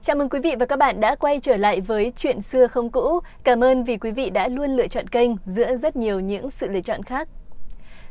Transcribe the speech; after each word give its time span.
Chào 0.00 0.16
mừng 0.16 0.28
quý 0.28 0.40
vị 0.40 0.54
và 0.58 0.66
các 0.66 0.78
bạn 0.78 1.00
đã 1.00 1.14
quay 1.14 1.40
trở 1.40 1.56
lại 1.56 1.80
với 1.80 2.12
Chuyện 2.16 2.40
xưa 2.40 2.66
không 2.66 2.90
cũ. 2.90 3.20
Cảm 3.44 3.64
ơn 3.64 3.84
vì 3.84 3.96
quý 3.96 4.10
vị 4.10 4.30
đã 4.30 4.48
luôn 4.48 4.70
lựa 4.70 4.88
chọn 4.88 5.08
kênh 5.08 5.30
giữa 5.44 5.76
rất 5.76 5.96
nhiều 5.96 6.20
những 6.20 6.50
sự 6.50 6.68
lựa 6.70 6.80
chọn 6.80 7.02
khác. 7.02 7.28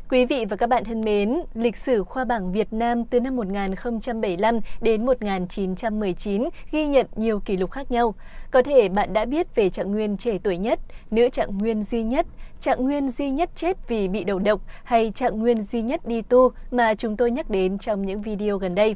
Quý 0.09 0.25
vị 0.25 0.45
và 0.49 0.55
các 0.55 0.69
bạn 0.69 0.83
thân 0.83 1.01
mến, 1.01 1.41
lịch 1.53 1.75
sử 1.75 2.03
khoa 2.03 2.25
bảng 2.25 2.51
Việt 2.51 2.73
Nam 2.73 3.05
từ 3.05 3.19
năm 3.19 3.35
1075 3.35 4.59
đến 4.81 5.05
1919 5.05 6.43
ghi 6.71 6.87
nhận 6.87 7.05
nhiều 7.15 7.39
kỷ 7.39 7.57
lục 7.57 7.71
khác 7.71 7.91
nhau. 7.91 8.15
Có 8.51 8.61
thể 8.61 8.89
bạn 8.89 9.13
đã 9.13 9.25
biết 9.25 9.55
về 9.55 9.69
trạng 9.69 9.91
nguyên 9.91 10.17
trẻ 10.17 10.37
tuổi 10.43 10.57
nhất, 10.57 10.79
nữ 11.11 11.29
trạng 11.29 11.57
nguyên 11.57 11.83
duy 11.83 12.03
nhất, 12.03 12.25
trạng 12.61 12.83
nguyên 12.83 13.09
duy 13.09 13.29
nhất 13.29 13.49
chết 13.55 13.87
vì 13.87 14.07
bị 14.07 14.23
đầu 14.23 14.39
độc 14.39 14.61
hay 14.83 15.11
trạng 15.15 15.39
nguyên 15.39 15.61
duy 15.61 15.81
nhất 15.81 16.07
đi 16.07 16.21
tu 16.21 16.49
mà 16.71 16.93
chúng 16.93 17.17
tôi 17.17 17.31
nhắc 17.31 17.49
đến 17.49 17.77
trong 17.77 18.05
những 18.05 18.21
video 18.21 18.57
gần 18.57 18.75
đây. 18.75 18.95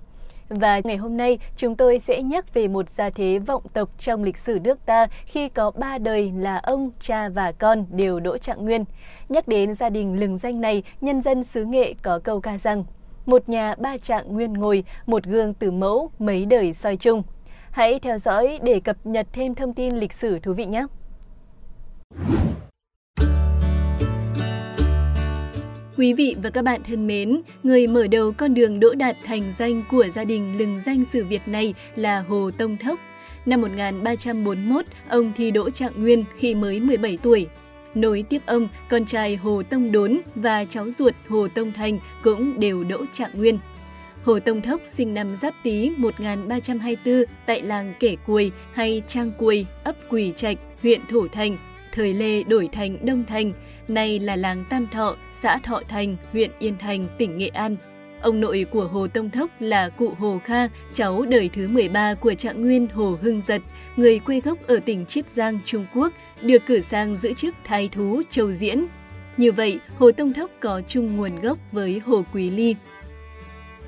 Và 0.50 0.81
ngày 0.84 0.97
hôm 0.97 1.18
nay, 1.18 1.39
chúng 1.55 1.75
tôi 1.75 2.00
sẽ 2.00 2.21
nhắc 2.21 2.54
về 2.54 2.68
một 2.68 2.89
gia 2.89 3.09
thế 3.09 3.39
vọng 3.39 3.63
tộc 3.73 3.89
trong 4.00 4.23
lịch 4.23 4.37
sử 4.37 4.60
nước 4.64 4.86
ta 4.86 5.07
khi 5.25 5.50
có 5.50 5.71
ba 5.71 5.97
đời 5.97 6.32
là 6.37 6.57
ông, 6.57 6.92
cha 7.00 7.29
và 7.29 7.51
con 7.51 7.86
đều 7.92 8.19
đỗ 8.19 8.37
trạng 8.37 8.65
nguyên. 8.65 8.86
Nhắc 9.29 9.47
đến 9.47 9.73
gia 9.73 9.89
đình 9.89 10.20
lừng 10.20 10.37
danh 10.37 10.61
này, 10.61 10.83
nhân 11.01 11.21
dân 11.21 11.43
xứ 11.43 11.65
nghệ 11.65 11.93
có 12.01 12.20
câu 12.23 12.42
ca 12.42 12.57
rằng 12.57 12.83
một 13.25 13.50
nhà 13.50 13.75
ba 13.75 13.97
trạng 13.97 14.33
nguyên 14.33 14.54
ngồi, 14.54 14.83
một 15.06 15.23
gương 15.23 15.54
từ 15.54 15.71
mẫu, 15.71 16.11
mấy 16.20 16.46
đời 16.46 16.73
soi 16.73 16.97
chung. 16.97 17.23
Hãy 17.71 18.00
theo 18.00 18.18
dõi 18.18 18.59
để 18.64 18.79
cập 18.79 18.97
nhật 19.04 19.28
thêm 19.34 19.56
thông 19.56 19.73
tin 19.73 19.95
lịch 19.95 20.14
sử 20.14 20.39
thú 20.39 20.54
vị 20.54 20.65
nhé! 20.65 20.86
Quý 25.99 26.13
vị 26.13 26.35
và 26.43 26.49
các 26.49 26.63
bạn 26.63 26.81
thân 26.83 27.07
mến, 27.07 27.41
người 27.63 27.87
mở 27.87 28.07
đầu 28.07 28.31
con 28.37 28.53
đường 28.53 28.79
đỗ 28.79 28.93
đạt 28.93 29.15
thành 29.25 29.51
danh 29.51 29.83
của 29.91 30.07
gia 30.09 30.23
đình 30.23 30.57
lừng 30.57 30.79
danh 30.79 31.05
sử 31.05 31.25
Việt 31.25 31.41
này 31.45 31.73
là 31.95 32.19
Hồ 32.19 32.52
Tông 32.58 32.77
Thốc. 32.77 32.99
Năm 33.45 33.61
1341, 33.61 34.85
ông 35.09 35.31
thi 35.35 35.52
đỗ 35.52 35.69
trạng 35.69 35.91
nguyên 35.95 36.23
khi 36.38 36.56
mới 36.56 36.80
17 36.80 37.17
tuổi. 37.17 37.47
Nối 37.95 38.23
tiếp 38.30 38.41
ông, 38.45 38.67
con 38.89 39.06
trai 39.06 39.36
Hồ 39.36 39.64
Tông 39.69 39.91
Đốn 39.91 40.19
và 40.36 40.66
cháu 40.66 40.89
ruột 40.89 41.16
Hồ 41.28 41.47
Tông 41.56 41.72
Thành 41.72 42.00
cũng 42.23 42.59
đều 42.59 42.84
đỗ 42.84 43.06
trạng 43.11 43.31
nguyên. 43.34 43.59
Hồ 44.23 44.39
Tông 44.39 44.61
Thốc 44.61 44.81
sinh 44.84 45.13
năm 45.13 45.36
Giáp 45.36 45.53
Tý 45.63 45.91
1324 45.97 47.23
tại 47.45 47.61
làng 47.61 47.94
kể 48.00 48.16
Cuồi 48.25 48.52
hay 48.73 49.02
Trang 49.08 49.31
Cuồi, 49.38 49.66
ấp 49.84 49.95
Quỳ 50.09 50.34
Trạch, 50.36 50.58
huyện 50.81 51.02
Thủ 51.09 51.28
Thành, 51.28 51.58
thời 51.92 52.14
Lê 52.14 52.44
đổi 52.44 52.70
thành 52.72 53.06
Đông 53.06 53.23
Thành, 53.26 53.54
nay 53.88 54.20
là 54.20 54.36
làng 54.36 54.66
Tam 54.70 54.88
Thọ, 54.88 55.16
xã 55.34 55.58
Thọ 55.58 55.82
Thành, 55.88 56.16
huyện 56.31 56.52
Yên 56.59 56.78
Thành, 56.78 57.08
tỉnh 57.18 57.38
Nghệ 57.38 57.48
An. 57.48 57.76
Ông 58.22 58.42
nội 58.42 58.66
của 58.72 58.88
Hồ 58.88 59.08
Tông 59.08 59.30
Thốc 59.30 59.50
là 59.59 59.90
cụ 59.90 60.14
Hồ 60.20 60.40
Kha, 60.44 60.68
cháu 60.92 61.26
đời 61.26 61.50
thứ 61.54 61.68
13 61.68 62.14
của 62.14 62.34
trạng 62.34 62.62
nguyên 62.62 62.88
Hồ 62.88 63.18
Hưng 63.22 63.42
Giật, 63.42 63.62
người 63.96 64.20
quê 64.20 64.42
gốc 64.42 64.58
ở 64.68 64.80
tỉnh 64.86 65.06
Chiết 65.06 65.30
Giang, 65.30 65.59
Trung 65.66 65.86
Quốc, 65.96 66.14
được 66.42 66.62
cử 66.66 66.81
sang 66.81 67.16
giữ 67.16 67.34
chức 67.34 67.56
thái 67.64 67.90
thú 67.92 68.22
Châu 68.30 68.52
Diễn. 68.52 68.86
Như 69.38 69.52
vậy, 69.52 69.80
Hồ 69.98 70.12
Tông 70.12 70.34
Thốc 70.34 70.52
có 70.59 70.81
chung 70.88 71.18
nguồn 71.18 71.40
gốc 71.42 71.58
với 71.72 72.02
Hồ 72.06 72.24
Quý 72.34 72.50
Ly. 72.50 72.76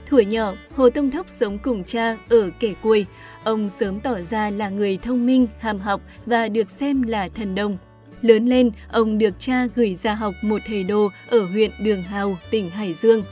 Thuở 0.05 0.19
nhỏ, 0.19 0.53
Hồ 0.75 0.89
Tông 0.89 1.11
Thốc 1.11 1.29
sống 1.29 1.57
cùng 1.59 1.83
cha 1.83 2.17
ở 2.29 2.51
kẻ 2.59 2.73
cuối. 2.81 3.05
Ông 3.43 3.69
sớm 3.69 3.99
tỏ 3.99 4.21
ra 4.21 4.49
là 4.49 4.69
người 4.69 4.97
thông 4.97 5.25
minh, 5.25 5.47
hàm 5.59 5.79
học 5.79 6.01
và 6.25 6.49
được 6.49 6.71
xem 6.71 7.01
là 7.01 7.29
thần 7.29 7.55
đồng. 7.55 7.77
Lớn 8.21 8.45
lên, 8.45 8.71
ông 8.91 9.17
được 9.17 9.33
cha 9.39 9.67
gửi 9.75 9.95
ra 9.95 10.13
học 10.13 10.33
một 10.41 10.61
thầy 10.67 10.83
đồ 10.83 11.09
ở 11.29 11.45
huyện 11.45 11.71
Đường 11.79 12.03
Hào, 12.03 12.37
tỉnh 12.51 12.69
Hải 12.69 12.93
Dương. 12.93 13.23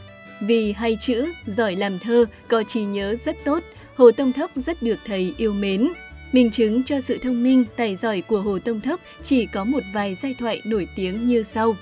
Vì 0.42 0.72
hay 0.72 0.98
chữ, 1.00 1.32
giỏi 1.46 1.76
làm 1.76 2.00
thơ, 2.00 2.26
có 2.48 2.64
trí 2.64 2.84
nhớ 2.84 3.16
rất 3.16 3.36
tốt, 3.46 3.64
Hồ 3.96 4.12
Tông 4.12 4.34
Thốc 4.34 4.52
rất 4.56 4.84
được 4.84 5.00
thầy 5.06 5.34
yêu 5.38 5.54
mến. 5.54 5.90
Minh 6.32 6.52
chứng 6.52 6.84
cho 6.84 7.02
sự 7.02 7.18
thông 7.18 7.44
minh, 7.44 7.66
tài 7.76 7.96
giỏi 7.96 8.22
của 8.22 8.42
Hồ 8.42 8.60
Tông 8.60 8.82
Thốc 8.82 9.00
chỉ 9.22 9.46
có 9.46 9.64
một 9.64 9.84
vài 9.94 10.16
giai 10.16 10.36
thoại 10.40 10.62
nổi 10.66 10.88
tiếng 10.96 11.28
như 11.28 11.44
sau. 11.44 11.76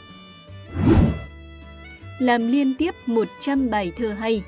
Làm 2.19 2.51
liên 2.51 2.75
tiếp 2.75 2.95
100 3.05 3.69
bài 3.69 3.91
thơ 3.97 4.15
hay 4.19 4.41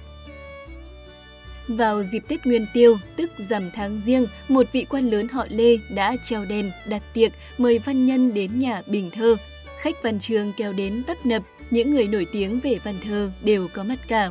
vào 1.70 2.04
dịp 2.04 2.24
Tết 2.28 2.46
Nguyên 2.46 2.66
Tiêu, 2.74 2.98
tức 3.16 3.32
rằm 3.38 3.72
tháng 3.72 4.00
riêng, 4.00 4.28
một 4.48 4.68
vị 4.72 4.86
quan 4.90 5.10
lớn 5.10 5.28
họ 5.28 5.46
Lê 5.50 5.78
đã 5.90 6.16
treo 6.24 6.46
đèn, 6.46 6.72
đặt 6.88 7.02
tiệc, 7.14 7.32
mời 7.58 7.80
văn 7.80 8.06
nhân 8.06 8.34
đến 8.34 8.60
nhà 8.60 8.82
bình 8.88 9.10
thơ. 9.12 9.36
Khách 9.80 10.04
văn 10.04 10.20
trường 10.20 10.54
kéo 10.58 10.74
đến 10.74 11.04
tấp 11.08 11.26
nập, 11.26 11.44
những 11.70 11.92
người 11.92 12.08
nổi 12.08 12.26
tiếng 12.32 12.60
về 12.60 12.80
văn 12.84 13.00
thơ 13.04 13.32
đều 13.44 13.68
có 13.74 13.84
mặt 13.84 14.00
cả. 14.08 14.30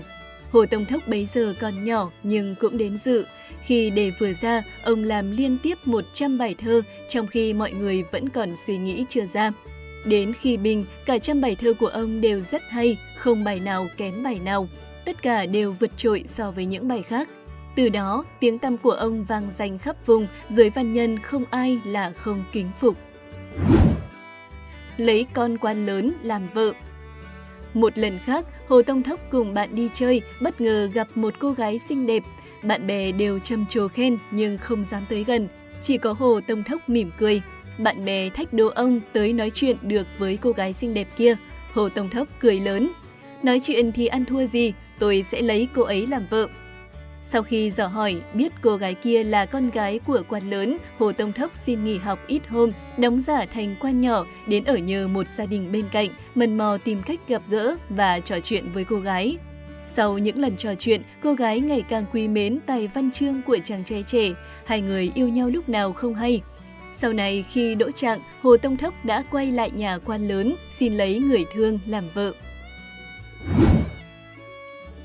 Hồ 0.52 0.66
Tông 0.66 0.84
Thốc 0.84 1.08
bấy 1.08 1.26
giờ 1.26 1.54
còn 1.60 1.84
nhỏ 1.84 2.10
nhưng 2.22 2.54
cũng 2.54 2.78
đến 2.78 2.96
dự. 2.96 3.26
Khi 3.62 3.90
đề 3.90 4.12
vừa 4.18 4.32
ra, 4.32 4.62
ông 4.84 5.04
làm 5.04 5.30
liên 5.30 5.58
tiếp 5.62 5.78
100 5.84 6.38
bài 6.38 6.54
thơ, 6.58 6.82
trong 7.08 7.26
khi 7.26 7.54
mọi 7.54 7.72
người 7.72 8.02
vẫn 8.12 8.28
còn 8.28 8.56
suy 8.56 8.76
nghĩ 8.76 9.04
chưa 9.08 9.26
ra. 9.26 9.52
Đến 10.04 10.32
khi 10.32 10.56
bình, 10.56 10.84
cả 11.06 11.18
trăm 11.18 11.40
bài 11.40 11.56
thơ 11.56 11.72
của 11.72 11.86
ông 11.86 12.20
đều 12.20 12.40
rất 12.40 12.62
hay, 12.68 12.96
không 13.16 13.44
bài 13.44 13.60
nào 13.60 13.86
kém 13.96 14.22
bài 14.22 14.38
nào 14.38 14.68
tất 15.08 15.22
cả 15.22 15.46
đều 15.46 15.72
vượt 15.72 15.90
trội 15.96 16.24
so 16.26 16.50
với 16.50 16.64
những 16.64 16.88
bài 16.88 17.02
khác. 17.02 17.28
Từ 17.76 17.88
đó, 17.88 18.24
tiếng 18.40 18.58
tăm 18.58 18.78
của 18.78 18.90
ông 18.90 19.24
vang 19.24 19.50
danh 19.50 19.78
khắp 19.78 20.06
vùng, 20.06 20.26
giới 20.48 20.70
văn 20.70 20.92
nhân 20.92 21.18
không 21.18 21.44
ai 21.50 21.80
là 21.84 22.10
không 22.10 22.44
kính 22.52 22.70
phục. 22.80 22.96
Lấy 24.96 25.26
con 25.32 25.58
quan 25.58 25.86
lớn 25.86 26.12
làm 26.22 26.48
vợ 26.54 26.72
Một 27.74 27.98
lần 27.98 28.18
khác, 28.24 28.46
Hồ 28.68 28.82
Tông 28.82 29.02
Thốc 29.02 29.20
cùng 29.30 29.54
bạn 29.54 29.74
đi 29.74 29.88
chơi, 29.94 30.22
bất 30.40 30.60
ngờ 30.60 30.88
gặp 30.94 31.08
một 31.14 31.34
cô 31.38 31.52
gái 31.52 31.78
xinh 31.78 32.06
đẹp. 32.06 32.22
Bạn 32.62 32.86
bè 32.86 33.12
đều 33.12 33.38
trầm 33.38 33.66
trồ 33.66 33.88
khen 33.88 34.18
nhưng 34.30 34.58
không 34.58 34.84
dám 34.84 35.02
tới 35.08 35.24
gần, 35.24 35.48
chỉ 35.80 35.98
có 35.98 36.12
Hồ 36.12 36.40
Tông 36.40 36.64
Thốc 36.64 36.88
mỉm 36.88 37.10
cười. 37.18 37.42
Bạn 37.78 38.04
bè 38.04 38.28
thách 38.28 38.52
đố 38.52 38.66
ông 38.66 39.00
tới 39.12 39.32
nói 39.32 39.50
chuyện 39.50 39.76
được 39.82 40.06
với 40.18 40.36
cô 40.36 40.52
gái 40.52 40.72
xinh 40.72 40.94
đẹp 40.94 41.08
kia. 41.16 41.36
Hồ 41.72 41.88
Tông 41.88 42.08
Thốc 42.08 42.28
cười 42.40 42.60
lớn. 42.60 42.90
Nói 43.42 43.60
chuyện 43.60 43.92
thì 43.92 44.06
ăn 44.06 44.24
thua 44.24 44.46
gì, 44.46 44.72
tôi 44.98 45.22
sẽ 45.22 45.42
lấy 45.42 45.68
cô 45.74 45.82
ấy 45.82 46.06
làm 46.06 46.26
vợ. 46.30 46.46
Sau 47.24 47.42
khi 47.42 47.70
dò 47.70 47.86
hỏi 47.86 48.20
biết 48.34 48.52
cô 48.62 48.76
gái 48.76 48.94
kia 48.94 49.24
là 49.24 49.46
con 49.46 49.70
gái 49.70 49.98
của 50.06 50.22
quan 50.28 50.50
lớn, 50.50 50.78
Hồ 50.98 51.12
Tông 51.12 51.32
Thốc 51.32 51.50
xin 51.54 51.84
nghỉ 51.84 51.98
học 51.98 52.18
ít 52.26 52.42
hôm, 52.48 52.72
đóng 52.98 53.20
giả 53.20 53.46
thành 53.54 53.76
quan 53.80 54.00
nhỏ, 54.00 54.26
đến 54.46 54.64
ở 54.64 54.76
nhờ 54.76 55.08
một 55.08 55.28
gia 55.30 55.46
đình 55.46 55.72
bên 55.72 55.84
cạnh, 55.92 56.08
mần 56.34 56.58
mò 56.58 56.78
tìm 56.84 57.02
cách 57.06 57.20
gặp 57.28 57.42
gỡ 57.48 57.76
và 57.88 58.20
trò 58.20 58.40
chuyện 58.40 58.72
với 58.72 58.84
cô 58.84 58.96
gái. 58.96 59.36
Sau 59.86 60.18
những 60.18 60.38
lần 60.38 60.56
trò 60.56 60.74
chuyện, 60.74 61.02
cô 61.22 61.34
gái 61.34 61.60
ngày 61.60 61.82
càng 61.88 62.04
quý 62.12 62.28
mến 62.28 62.58
tài 62.66 62.88
văn 62.88 63.10
chương 63.10 63.42
của 63.46 63.58
chàng 63.64 63.84
trai 63.84 64.02
trẻ, 64.02 64.28
hai 64.66 64.80
người 64.80 65.12
yêu 65.14 65.28
nhau 65.28 65.48
lúc 65.48 65.68
nào 65.68 65.92
không 65.92 66.14
hay. 66.14 66.40
Sau 66.92 67.12
này 67.12 67.44
khi 67.50 67.74
đỗ 67.74 67.90
trạng, 67.90 68.20
Hồ 68.42 68.56
Tông 68.56 68.76
Thốc 68.76 69.04
đã 69.04 69.24
quay 69.30 69.50
lại 69.52 69.70
nhà 69.70 69.98
quan 69.98 70.28
lớn, 70.28 70.54
xin 70.70 70.92
lấy 70.92 71.18
người 71.18 71.44
thương 71.54 71.78
làm 71.86 72.04
vợ. 72.14 72.32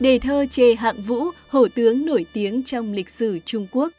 Đề 0.03 0.19
thơ 0.19 0.45
chê 0.49 0.75
hạng 0.75 1.01
vũ, 1.01 1.23
hổ 1.49 1.67
tướng 1.75 2.05
nổi 2.05 2.25
tiếng 2.33 2.63
trong 2.63 2.93
lịch 2.93 3.09
sử 3.09 3.39
Trung 3.45 3.67
Quốc. 3.71 3.91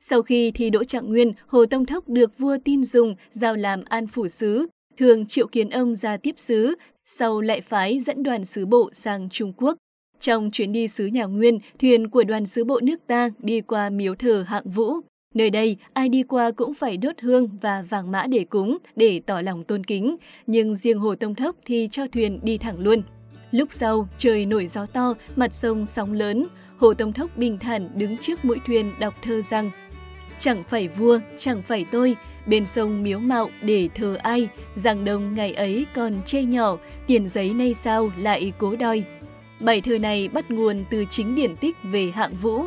Sau 0.00 0.22
khi 0.22 0.50
thi 0.50 0.70
đỗ 0.70 0.84
trạng 0.84 1.08
nguyên, 1.08 1.32
Hồ 1.46 1.66
Tông 1.66 1.86
Thốc 1.86 2.08
được 2.08 2.38
vua 2.38 2.58
tin 2.64 2.84
dùng 2.84 3.14
giao 3.32 3.56
làm 3.56 3.84
an 3.84 4.06
phủ 4.06 4.28
sứ, 4.28 4.66
thường 4.98 5.26
triệu 5.26 5.46
kiến 5.46 5.70
ông 5.70 5.94
ra 5.94 6.16
tiếp 6.16 6.34
sứ, 6.36 6.74
sau 7.06 7.40
lại 7.40 7.60
phái 7.60 8.00
dẫn 8.00 8.22
đoàn 8.22 8.44
sứ 8.44 8.66
bộ 8.66 8.90
sang 8.92 9.28
Trung 9.30 9.52
Quốc. 9.56 9.78
Trong 10.20 10.50
chuyến 10.50 10.72
đi 10.72 10.88
sứ 10.88 11.06
nhà 11.06 11.24
Nguyên, 11.24 11.58
thuyền 11.78 12.08
của 12.08 12.24
đoàn 12.24 12.46
sứ 12.46 12.64
bộ 12.64 12.80
nước 12.82 13.00
ta 13.06 13.30
đi 13.38 13.60
qua 13.60 13.90
miếu 13.90 14.14
thờ 14.14 14.44
hạng 14.48 14.70
vũ. 14.70 14.92
Nơi 15.34 15.50
đây, 15.50 15.76
ai 15.92 16.08
đi 16.08 16.22
qua 16.22 16.50
cũng 16.50 16.74
phải 16.74 16.96
đốt 16.96 17.20
hương 17.20 17.48
và 17.60 17.84
vàng 17.88 18.10
mã 18.10 18.26
để 18.26 18.44
cúng, 18.44 18.78
để 18.96 19.20
tỏ 19.26 19.40
lòng 19.40 19.64
tôn 19.64 19.84
kính. 19.84 20.16
Nhưng 20.46 20.74
riêng 20.74 20.98
Hồ 20.98 21.14
Tông 21.14 21.34
Thốc 21.34 21.56
thì 21.64 21.88
cho 21.90 22.06
thuyền 22.06 22.40
đi 22.42 22.58
thẳng 22.58 22.78
luôn. 22.78 23.02
Lúc 23.54 23.68
sau, 23.72 24.08
trời 24.18 24.46
nổi 24.46 24.66
gió 24.66 24.86
to, 24.86 25.14
mặt 25.36 25.54
sông 25.54 25.86
sóng 25.86 26.12
lớn. 26.12 26.46
Hồ 26.76 26.94
Tông 26.94 27.12
Thốc 27.12 27.36
bình 27.36 27.58
thản 27.58 27.90
đứng 27.94 28.18
trước 28.18 28.44
mũi 28.44 28.58
thuyền 28.66 28.92
đọc 29.00 29.14
thơ 29.22 29.42
rằng 29.42 29.70
Chẳng 30.38 30.62
phải 30.68 30.88
vua, 30.88 31.18
chẳng 31.36 31.62
phải 31.62 31.86
tôi, 31.90 32.16
bên 32.46 32.66
sông 32.66 33.02
miếu 33.02 33.18
mạo 33.18 33.50
để 33.62 33.88
thờ 33.94 34.16
ai, 34.22 34.48
rằng 34.76 35.04
đông 35.04 35.34
ngày 35.34 35.52
ấy 35.52 35.86
còn 35.94 36.22
chê 36.26 36.42
nhỏ, 36.42 36.76
tiền 37.06 37.28
giấy 37.28 37.54
nay 37.54 37.74
sao 37.74 38.10
lại 38.18 38.52
cố 38.58 38.76
đòi. 38.76 39.02
Bài 39.60 39.80
thơ 39.80 39.98
này 39.98 40.28
bắt 40.28 40.50
nguồn 40.50 40.84
từ 40.90 41.04
chính 41.10 41.34
điển 41.34 41.56
tích 41.56 41.76
về 41.82 42.10
hạng 42.10 42.36
vũ. 42.36 42.62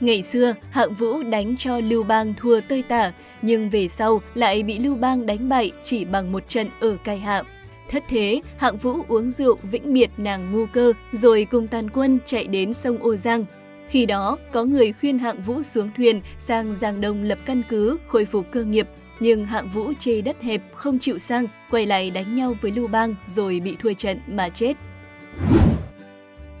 Ngày 0.00 0.22
xưa, 0.22 0.54
hạng 0.70 0.94
vũ 0.94 1.22
đánh 1.22 1.56
cho 1.56 1.80
Lưu 1.80 2.02
Bang 2.02 2.34
thua 2.34 2.60
tơi 2.60 2.82
tả, 2.82 3.12
nhưng 3.42 3.70
về 3.70 3.88
sau 3.88 4.22
lại 4.34 4.62
bị 4.62 4.78
Lưu 4.78 4.94
Bang 4.94 5.26
đánh 5.26 5.48
bại 5.48 5.70
chỉ 5.82 6.04
bằng 6.04 6.32
một 6.32 6.48
trận 6.48 6.68
ở 6.80 6.96
cai 7.04 7.18
hạm. 7.18 7.46
Thất 7.88 8.04
thế, 8.08 8.40
hạng 8.56 8.76
vũ 8.76 9.04
uống 9.08 9.30
rượu 9.30 9.58
vĩnh 9.62 9.92
biệt 9.92 10.10
nàng 10.16 10.52
ngu 10.52 10.66
cơ 10.66 10.92
rồi 11.12 11.46
cùng 11.50 11.68
tàn 11.68 11.90
quân 11.90 12.18
chạy 12.26 12.46
đến 12.46 12.72
sông 12.72 12.98
Ô 13.02 13.16
Giang. 13.16 13.44
Khi 13.88 14.06
đó, 14.06 14.38
có 14.52 14.64
người 14.64 14.92
khuyên 14.92 15.18
hạng 15.18 15.42
vũ 15.42 15.62
xuống 15.62 15.90
thuyền 15.96 16.20
sang 16.38 16.74
Giang 16.74 17.00
Đông 17.00 17.22
lập 17.22 17.38
căn 17.46 17.62
cứ, 17.68 17.98
khôi 18.06 18.24
phục 18.24 18.46
cơ 18.50 18.64
nghiệp. 18.64 18.88
Nhưng 19.20 19.44
hạng 19.44 19.68
vũ 19.68 19.92
chê 19.98 20.20
đất 20.20 20.42
hẹp 20.42 20.62
không 20.74 20.98
chịu 20.98 21.18
sang, 21.18 21.46
quay 21.70 21.86
lại 21.86 22.10
đánh 22.10 22.34
nhau 22.34 22.54
với 22.60 22.70
Lưu 22.70 22.88
Bang 22.88 23.14
rồi 23.26 23.60
bị 23.60 23.76
thua 23.82 23.92
trận 23.92 24.20
mà 24.26 24.48
chết. 24.48 24.76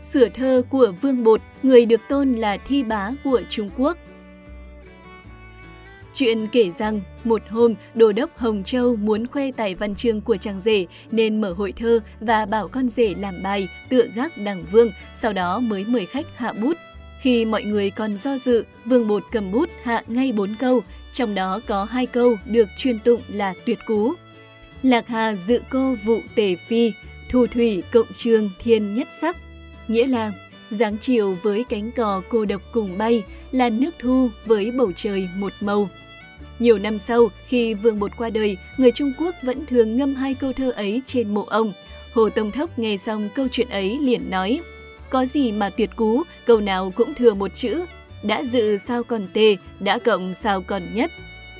Sửa 0.00 0.28
thơ 0.28 0.62
của 0.70 0.92
Vương 1.02 1.24
Bột, 1.24 1.40
người 1.62 1.86
được 1.86 2.00
tôn 2.08 2.32
là 2.32 2.56
thi 2.56 2.82
bá 2.82 3.10
của 3.24 3.40
Trung 3.48 3.70
Quốc. 3.76 3.98
Chuyện 6.18 6.46
kể 6.46 6.70
rằng, 6.70 7.00
một 7.24 7.42
hôm, 7.48 7.74
Đô 7.94 8.12
đốc 8.12 8.38
Hồng 8.38 8.62
Châu 8.64 8.96
muốn 8.96 9.26
khoe 9.26 9.52
tài 9.52 9.74
văn 9.74 9.94
chương 9.94 10.20
của 10.20 10.36
chàng 10.36 10.60
rể 10.60 10.86
nên 11.10 11.40
mở 11.40 11.52
hội 11.52 11.72
thơ 11.72 12.00
và 12.20 12.46
bảo 12.46 12.68
con 12.68 12.88
rể 12.88 13.14
làm 13.14 13.42
bài 13.42 13.68
tựa 13.88 14.06
gác 14.14 14.38
đằng 14.38 14.64
vương, 14.72 14.90
sau 15.14 15.32
đó 15.32 15.60
mới 15.60 15.84
mời 15.84 16.06
khách 16.06 16.26
hạ 16.36 16.52
bút. 16.52 16.76
Khi 17.20 17.44
mọi 17.44 17.62
người 17.62 17.90
còn 17.90 18.16
do 18.16 18.38
dự, 18.38 18.64
Vương 18.84 19.08
Bột 19.08 19.22
cầm 19.32 19.52
bút 19.52 19.68
hạ 19.82 20.02
ngay 20.06 20.32
bốn 20.32 20.54
câu, 20.58 20.82
trong 21.12 21.34
đó 21.34 21.60
có 21.66 21.84
hai 21.84 22.06
câu 22.06 22.36
được 22.46 22.68
truyền 22.76 22.98
tụng 22.98 23.20
là 23.28 23.54
tuyệt 23.66 23.78
cú. 23.86 24.14
Lạc 24.82 25.08
Hà 25.08 25.34
dự 25.34 25.60
cô 25.70 25.96
vụ 26.04 26.20
tề 26.34 26.56
phi, 26.68 26.92
thu 27.30 27.46
thủy 27.46 27.82
cộng 27.92 28.12
trường 28.12 28.50
thiên 28.58 28.94
nhất 28.94 29.08
sắc. 29.20 29.36
Nghĩa 29.88 30.06
là 30.06 30.32
dáng 30.70 30.98
chiều 31.00 31.36
với 31.42 31.64
cánh 31.68 31.92
cò 31.92 32.22
cô 32.28 32.44
độc 32.44 32.62
cùng 32.72 32.98
bay, 32.98 33.22
là 33.52 33.70
nước 33.70 33.90
thu 33.98 34.30
với 34.46 34.70
bầu 34.70 34.92
trời 34.96 35.28
một 35.36 35.52
màu. 35.60 35.88
Nhiều 36.58 36.78
năm 36.78 36.98
sau, 36.98 37.28
khi 37.46 37.74
Vương 37.74 37.98
Bột 37.98 38.16
qua 38.16 38.30
đời, 38.30 38.56
người 38.76 38.90
Trung 38.90 39.12
Quốc 39.18 39.34
vẫn 39.42 39.66
thường 39.66 39.96
ngâm 39.96 40.14
hai 40.14 40.34
câu 40.34 40.52
thơ 40.52 40.70
ấy 40.70 41.02
trên 41.06 41.34
mộ 41.34 41.44
ông. 41.44 41.72
Hồ 42.12 42.28
Tông 42.28 42.50
Thốc 42.50 42.78
nghe 42.78 42.96
xong 42.96 43.28
câu 43.34 43.48
chuyện 43.48 43.68
ấy 43.68 43.98
liền 44.02 44.30
nói, 44.30 44.60
có 45.10 45.26
gì 45.26 45.52
mà 45.52 45.70
tuyệt 45.70 45.90
cú, 45.96 46.22
câu 46.46 46.60
nào 46.60 46.92
cũng 46.96 47.14
thừa 47.14 47.34
một 47.34 47.54
chữ, 47.54 47.84
đã 48.22 48.44
dự 48.44 48.76
sao 48.76 49.02
còn 49.02 49.28
tê, 49.32 49.56
đã 49.80 49.98
cộng 49.98 50.34
sao 50.34 50.62
còn 50.62 50.94
nhất. 50.94 51.10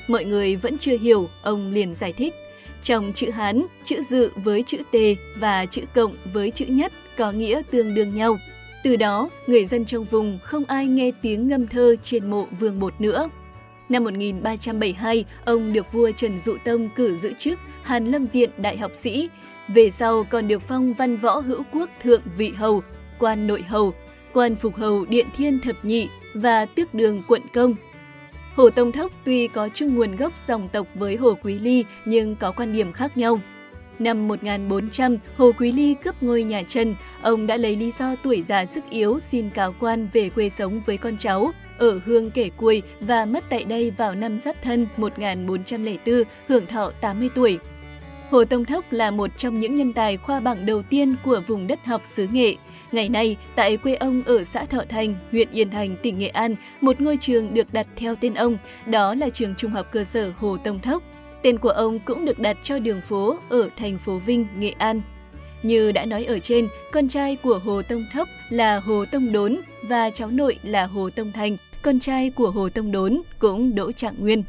Mọi 0.08 0.24
người 0.24 0.56
vẫn 0.56 0.78
chưa 0.78 0.98
hiểu, 0.98 1.28
ông 1.42 1.70
liền 1.72 1.94
giải 1.94 2.12
thích. 2.12 2.34
Trong 2.82 3.12
chữ 3.12 3.30
Hán, 3.30 3.66
chữ 3.84 4.02
dự 4.02 4.32
với 4.36 4.62
chữ 4.62 4.78
tê 4.90 5.16
và 5.36 5.66
chữ 5.66 5.82
cộng 5.94 6.12
với 6.32 6.50
chữ 6.50 6.64
nhất 6.66 6.92
có 7.16 7.32
nghĩa 7.32 7.62
tương 7.70 7.94
đương 7.94 8.14
nhau. 8.14 8.38
Từ 8.84 8.96
đó, 8.96 9.30
người 9.46 9.66
dân 9.66 9.84
trong 9.84 10.04
vùng 10.04 10.38
không 10.42 10.64
ai 10.64 10.86
nghe 10.86 11.10
tiếng 11.22 11.48
ngâm 11.48 11.66
thơ 11.66 11.96
trên 12.02 12.30
mộ 12.30 12.46
vương 12.60 12.78
bột 12.78 13.00
nữa. 13.00 13.28
Năm 13.88 14.04
1372, 14.04 15.24
ông 15.44 15.72
được 15.72 15.92
vua 15.92 16.10
Trần 16.10 16.38
Dụ 16.38 16.56
Tông 16.64 16.88
cử 16.96 17.16
giữ 17.16 17.32
chức 17.38 17.58
Hàn 17.82 18.04
Lâm 18.04 18.26
Viện 18.26 18.50
Đại 18.58 18.76
học 18.76 18.90
sĩ. 18.94 19.28
Về 19.68 19.90
sau 19.90 20.24
còn 20.24 20.48
được 20.48 20.62
phong 20.62 20.94
văn 20.94 21.16
võ 21.16 21.38
hữu 21.38 21.62
quốc 21.72 21.90
thượng 22.02 22.22
vị 22.36 22.52
hầu, 22.56 22.82
quan 23.18 23.46
nội 23.46 23.62
hầu, 23.62 23.94
quan 24.32 24.56
phục 24.56 24.76
hầu 24.76 25.04
điện 25.04 25.26
thiên 25.36 25.60
thập 25.60 25.84
nhị 25.84 26.08
và 26.34 26.64
tước 26.64 26.94
đường 26.94 27.22
quận 27.28 27.42
công. 27.54 27.74
Hồ 28.54 28.70
Tông 28.70 28.92
Thốc 28.92 29.12
tuy 29.24 29.48
có 29.48 29.68
chung 29.74 29.94
nguồn 29.94 30.16
gốc 30.16 30.32
dòng 30.46 30.68
tộc 30.68 30.86
với 30.94 31.16
Hồ 31.16 31.34
Quý 31.42 31.58
Ly 31.58 31.84
nhưng 32.04 32.36
có 32.36 32.52
quan 32.52 32.72
điểm 32.72 32.92
khác 32.92 33.16
nhau. 33.16 33.40
Năm 33.98 34.28
1400, 34.28 35.16
Hồ 35.36 35.52
Quý 35.58 35.72
Ly 35.72 35.94
cướp 35.94 36.22
ngôi 36.22 36.42
nhà 36.42 36.62
Trần, 36.62 36.94
ông 37.22 37.46
đã 37.46 37.56
lấy 37.56 37.76
lý 37.76 37.90
do 37.90 38.14
tuổi 38.22 38.42
già 38.42 38.66
sức 38.66 38.84
yếu 38.90 39.20
xin 39.20 39.50
cáo 39.50 39.74
quan 39.80 40.08
về 40.12 40.30
quê 40.30 40.48
sống 40.48 40.80
với 40.86 40.96
con 40.96 41.16
cháu, 41.16 41.52
ở 41.78 42.00
hương 42.06 42.30
kể 42.30 42.50
cuôi 42.56 42.82
và 43.00 43.24
mất 43.24 43.44
tại 43.50 43.64
đây 43.64 43.90
vào 43.90 44.14
năm 44.14 44.38
Giáp 44.38 44.62
Thân 44.62 44.86
1404, 44.96 46.22
hưởng 46.48 46.66
thọ 46.66 46.92
80 47.00 47.28
tuổi. 47.34 47.58
Hồ 48.30 48.44
Tông 48.44 48.64
Thốc 48.64 48.92
là 48.92 49.10
một 49.10 49.30
trong 49.36 49.60
những 49.60 49.74
nhân 49.74 49.92
tài 49.92 50.16
khoa 50.16 50.40
bảng 50.40 50.66
đầu 50.66 50.82
tiên 50.82 51.14
của 51.24 51.40
vùng 51.46 51.66
đất 51.66 51.84
học 51.84 52.02
xứ 52.04 52.28
Nghệ. 52.32 52.56
Ngày 52.92 53.08
nay, 53.08 53.36
tại 53.54 53.76
quê 53.76 53.94
ông 53.94 54.22
ở 54.26 54.44
xã 54.44 54.64
Thọ 54.64 54.82
Thành, 54.88 55.14
huyện 55.30 55.48
Yên 55.50 55.70
Thành, 55.70 55.96
tỉnh 56.02 56.18
Nghệ 56.18 56.28
An, 56.28 56.54
một 56.80 57.00
ngôi 57.00 57.16
trường 57.16 57.54
được 57.54 57.72
đặt 57.72 57.86
theo 57.96 58.14
tên 58.14 58.34
ông, 58.34 58.58
đó 58.86 59.14
là 59.14 59.28
trường 59.30 59.54
trung 59.54 59.70
học 59.70 59.86
cơ 59.92 60.04
sở 60.04 60.32
Hồ 60.38 60.56
Tông 60.56 60.80
Thốc. 60.80 61.02
Tên 61.42 61.58
của 61.58 61.68
ông 61.68 61.98
cũng 61.98 62.24
được 62.24 62.38
đặt 62.38 62.56
cho 62.62 62.78
đường 62.78 63.00
phố 63.00 63.38
ở 63.48 63.68
thành 63.76 63.98
phố 63.98 64.18
Vinh, 64.18 64.46
Nghệ 64.58 64.74
An. 64.78 65.02
Như 65.62 65.92
đã 65.92 66.04
nói 66.04 66.24
ở 66.24 66.38
trên, 66.38 66.68
con 66.92 67.08
trai 67.08 67.36
của 67.36 67.60
Hồ 67.64 67.82
Tông 67.82 68.04
Thốc 68.12 68.28
là 68.50 68.80
Hồ 68.80 69.04
Tông 69.12 69.32
Đốn 69.32 69.56
và 69.82 70.10
cháu 70.10 70.30
nội 70.30 70.58
là 70.62 70.86
Hồ 70.86 71.10
Tông 71.10 71.32
Thành, 71.32 71.56
con 71.82 71.98
trai 71.98 72.30
của 72.30 72.50
Hồ 72.50 72.68
Tông 72.68 72.92
Đốn 72.92 73.22
cũng 73.38 73.74
Đỗ 73.74 73.92
Trạng 73.92 74.14
Nguyên. 74.18 74.42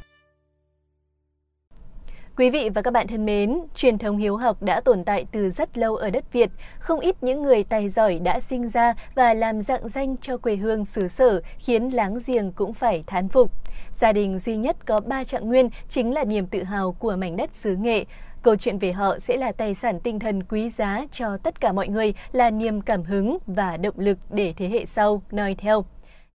Quý 2.38 2.50
vị 2.50 2.70
và 2.70 2.81
các 2.81 2.92
bạn 2.92 3.08
thân 3.08 3.26
mến, 3.26 3.60
truyền 3.76 3.98
thống 3.98 4.18
hiếu 4.18 4.38
học 4.38 4.64
đã 4.64 4.81
tồn 4.81 5.04
tại 5.04 5.26
từ 5.31 5.50
rất 5.50 5.78
lâu 5.78 5.96
ở 5.96 6.10
đất 6.10 6.34
Việt. 6.34 6.50
Không 6.80 7.00
ít 7.00 7.16
những 7.22 7.44
người 7.44 7.64
tài 7.64 7.90
giỏi 7.90 8.20
đã 8.20 8.40
sinh 8.40 8.70
ra 8.70 8.94
và 9.16 9.34
làm 9.34 9.62
dạng 9.62 9.90
danh 9.90 10.16
cho 10.22 10.38
quê 10.38 10.56
hương 10.56 10.86
xứ 10.86 11.08
sở, 11.08 11.42
khiến 11.58 11.90
láng 11.90 12.18
giềng 12.26 12.52
cũng 12.52 12.74
phải 12.74 13.04
thán 13.08 13.30
phục. 13.30 13.52
Gia 13.94 14.12
đình 14.12 14.40
duy 14.40 14.56
nhất 14.56 14.86
có 14.86 15.00
ba 15.06 15.24
trạng 15.24 15.48
nguyên 15.48 15.70
chính 15.90 16.14
là 16.14 16.24
niềm 16.24 16.48
tự 16.48 16.64
hào 16.64 16.92
của 16.92 17.16
mảnh 17.16 17.38
đất 17.38 17.56
xứ 17.56 17.75
nghệ. 17.75 18.06
Câu 18.42 18.56
chuyện 18.56 18.78
về 18.78 18.92
họ 18.92 19.20
sẽ 19.20 19.38
là 19.38 19.52
tài 19.52 19.75
sản 19.75 20.00
tinh 20.00 20.20
thần 20.20 20.44
quý 20.44 20.70
giá 20.70 21.06
cho 21.12 21.38
tất 21.38 21.62
cả 21.62 21.72
mọi 21.72 21.88
người, 21.88 22.14
là 22.32 22.50
niềm 22.50 22.82
cảm 22.82 23.04
hứng 23.04 23.38
và 23.48 23.78
động 23.78 23.96
lực 23.98 24.18
để 24.30 24.54
thế 24.58 24.70
hệ 24.70 24.86
sau 24.86 25.22
noi 25.32 25.56
theo. 25.56 25.86